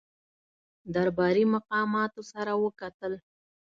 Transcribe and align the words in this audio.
درباري 0.93 1.43
مقاماتو 1.53 2.21
سره 2.31 2.51
وکتل. 2.63 3.13